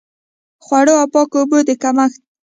خوړو 0.65 0.93
او 1.01 1.07
پاکو 1.13 1.37
اوبو 1.41 1.57
د 1.67 1.69
کمښت. 1.81 2.21